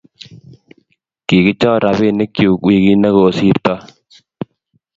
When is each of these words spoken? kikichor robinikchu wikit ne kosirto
kikichor 1.27 1.79
robinikchu 1.83 2.47
wikit 2.65 2.97
ne 2.99 3.09
kosirto 3.15 3.73